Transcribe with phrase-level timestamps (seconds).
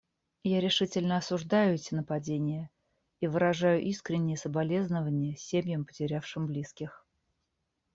[0.43, 2.71] Я решительно осуждаю эти нападения
[3.19, 7.05] и выражаю искренние соболезнования семьям, потерявшим близких.